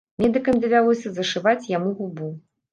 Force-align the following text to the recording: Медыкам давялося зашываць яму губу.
Медыкам 0.21 0.55
давялося 0.63 1.13
зашываць 1.19 1.71
яму 1.77 1.95
губу. 2.03 2.35